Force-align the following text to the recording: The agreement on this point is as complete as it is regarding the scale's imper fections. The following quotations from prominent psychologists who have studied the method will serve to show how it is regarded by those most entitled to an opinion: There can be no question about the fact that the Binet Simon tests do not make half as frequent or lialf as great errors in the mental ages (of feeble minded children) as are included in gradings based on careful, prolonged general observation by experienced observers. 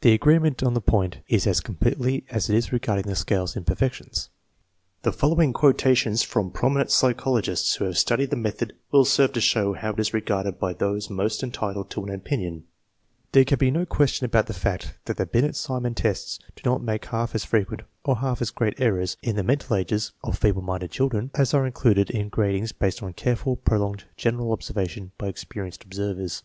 The 0.00 0.12
agreement 0.12 0.60
on 0.64 0.74
this 0.74 0.82
point 0.84 1.18
is 1.28 1.46
as 1.46 1.60
complete 1.60 2.24
as 2.30 2.50
it 2.50 2.56
is 2.56 2.72
regarding 2.72 3.04
the 3.04 3.14
scale's 3.14 3.54
imper 3.54 3.76
fections. 3.78 4.28
The 5.02 5.12
following 5.12 5.52
quotations 5.52 6.24
from 6.24 6.50
prominent 6.50 6.90
psychologists 6.90 7.76
who 7.76 7.84
have 7.84 7.96
studied 7.96 8.30
the 8.30 8.36
method 8.36 8.74
will 8.90 9.04
serve 9.04 9.32
to 9.34 9.40
show 9.40 9.74
how 9.74 9.92
it 9.92 10.00
is 10.00 10.12
regarded 10.12 10.58
by 10.58 10.72
those 10.72 11.08
most 11.08 11.44
entitled 11.44 11.90
to 11.90 12.02
an 12.02 12.12
opinion: 12.12 12.64
There 13.30 13.44
can 13.44 13.58
be 13.58 13.70
no 13.70 13.86
question 13.86 14.24
about 14.24 14.48
the 14.48 14.52
fact 14.52 14.98
that 15.04 15.16
the 15.16 15.26
Binet 15.26 15.54
Simon 15.54 15.94
tests 15.94 16.40
do 16.56 16.62
not 16.64 16.82
make 16.82 17.04
half 17.04 17.32
as 17.32 17.44
frequent 17.44 17.82
or 18.04 18.16
lialf 18.16 18.42
as 18.42 18.50
great 18.50 18.80
errors 18.80 19.16
in 19.22 19.36
the 19.36 19.44
mental 19.44 19.76
ages 19.76 20.10
(of 20.24 20.38
feeble 20.38 20.62
minded 20.62 20.90
children) 20.90 21.30
as 21.36 21.54
are 21.54 21.68
included 21.68 22.10
in 22.10 22.30
gradings 22.30 22.72
based 22.76 23.00
on 23.00 23.12
careful, 23.12 23.54
prolonged 23.54 24.06
general 24.16 24.50
observation 24.50 25.12
by 25.18 25.28
experienced 25.28 25.84
observers. 25.84 26.42